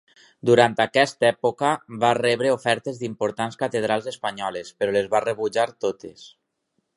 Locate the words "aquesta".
0.85-1.27